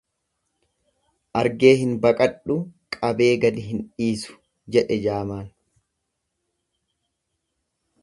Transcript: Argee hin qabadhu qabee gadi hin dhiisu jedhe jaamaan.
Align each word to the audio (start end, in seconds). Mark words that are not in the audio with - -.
Argee 1.41 1.73
hin 1.81 1.91
qabadhu 2.05 2.57
qabee 2.97 3.29
gadi 3.45 3.67
hin 3.69 3.85
dhiisu 4.01 4.41
jedhe 4.77 5.01
jaamaan. 5.07 5.47